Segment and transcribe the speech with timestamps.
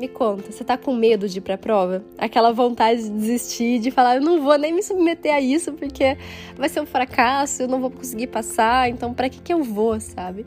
[0.00, 2.02] Me conta, você tá com medo de ir pra prova?
[2.16, 6.16] Aquela vontade de desistir, de falar, eu não vou nem me submeter a isso porque
[6.56, 10.00] vai ser um fracasso, eu não vou conseguir passar, então para que que eu vou,
[10.00, 10.46] sabe?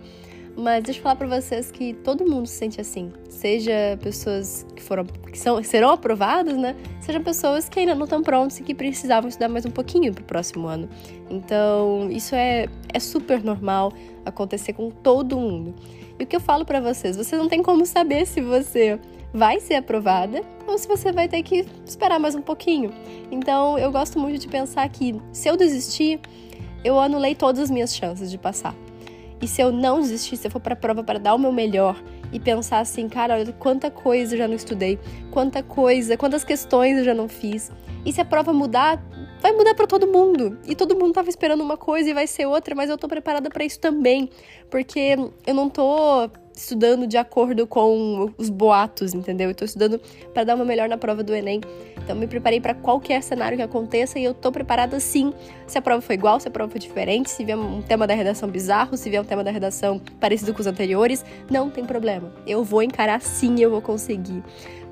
[0.56, 3.12] Mas deixa eu falar para vocês que todo mundo se sente assim.
[3.28, 6.76] Seja pessoas que foram que são, serão aprovadas, né?
[7.02, 10.22] Seja pessoas que ainda não estão prontas e que precisavam estudar mais um pouquinho para
[10.22, 10.88] o próximo ano.
[11.30, 13.92] Então, isso é, é super normal
[14.24, 15.74] acontecer com todo mundo.
[16.20, 19.00] E o que eu falo para vocês, você não tem como saber se você
[19.34, 22.94] vai ser aprovada ou se você vai ter que esperar mais um pouquinho.
[23.32, 26.20] Então, eu gosto muito de pensar que se eu desistir,
[26.84, 28.76] eu anulei todas as minhas chances de passar.
[29.44, 31.52] E se eu não desistir, se eu for para a prova para dar o meu
[31.52, 34.98] melhor e pensar assim, cara, olha quanta coisa eu já não estudei,
[35.32, 37.70] quanta coisa, quantas questões eu já não fiz.
[38.06, 39.04] E se a prova mudar,
[39.42, 40.58] vai mudar para todo mundo.
[40.66, 43.50] E todo mundo tava esperando uma coisa e vai ser outra, mas eu tô preparada
[43.50, 44.30] para isso também,
[44.72, 49.50] porque eu não tô estudando de acordo com os boatos, entendeu?
[49.50, 50.00] Eu tô estudando
[50.34, 51.62] para dar uma melhor na prova do ENEM.
[52.04, 55.34] Então me preparei para qualquer cenário que aconteça e eu tô preparada sim.
[55.66, 58.14] Se a prova for igual, se a prova for diferente, se vier um tema da
[58.14, 62.32] redação bizarro, se vier um tema da redação parecido com os anteriores, não tem problema.
[62.46, 64.44] Eu vou encarar sim, eu vou conseguir.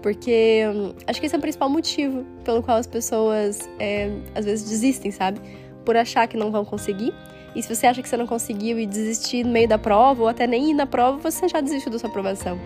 [0.02, 4.46] Porque hum, acho que esse é o principal motivo pelo qual as pessoas é, às
[4.46, 5.40] vezes desistem, sabe?
[5.86, 7.14] Por achar que não vão conseguir
[7.56, 10.28] e se você acha que você não conseguiu e desistir no meio da prova, ou
[10.28, 12.58] até nem ir na prova, você já desistiu da sua aprovação.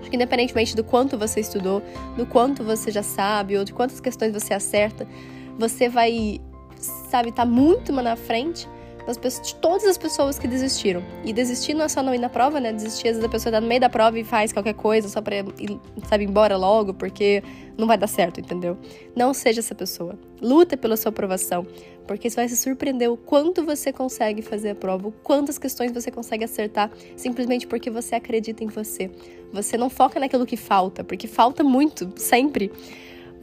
[0.00, 1.82] Acho que independentemente do quanto você estudou,
[2.16, 5.06] do quanto você já sabe, ou de quantas questões você acerta,
[5.58, 6.40] você vai,
[7.10, 8.68] sabe, estar tá muito na frente
[9.06, 11.02] das pessoas, de todas as pessoas que desistiram.
[11.24, 12.72] E desistir não é só não ir na prova, né?
[12.72, 15.20] Desistir, às vezes a pessoa tá no meio da prova e faz qualquer coisa só
[15.20, 17.42] pra, ir, sabe, embora logo, porque
[17.76, 18.78] não vai dar certo, entendeu?
[19.14, 20.18] Não seja essa pessoa.
[20.40, 21.66] Luta pela sua aprovação,
[22.06, 25.92] porque você vai se surpreender o quanto você consegue fazer a prova, o quantas questões
[25.92, 29.10] você consegue acertar, simplesmente porque você acredita em você.
[29.52, 32.70] Você não foca naquilo que falta, porque falta muito, sempre.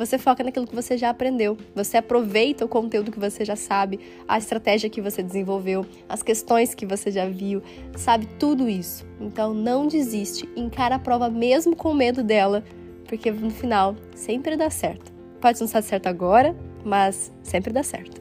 [0.02, 1.56] Você foca naquilo que você já aprendeu.
[1.76, 6.74] Você aproveita o conteúdo que você já sabe, a estratégia que você desenvolveu, as questões
[6.74, 7.62] que você já viu,
[7.96, 9.06] sabe tudo isso.
[9.20, 12.64] Então não desiste, encara a prova mesmo com medo dela,
[13.08, 15.14] porque no final sempre dá certo.
[15.40, 18.21] Pode não estar certo agora, mas sempre dá certo.